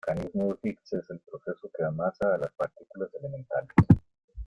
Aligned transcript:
El 0.07 0.15
mecanismo 0.15 0.47
de 0.63 0.69
Higgs 0.71 0.93
es 0.93 1.09
el 1.11 1.19
proceso 1.19 1.69
que 1.77 1.83
da 1.83 1.91
masa 1.91 2.33
a 2.33 2.37
las 2.39 2.51
partículas 2.53 3.13
elementales. 3.19 3.67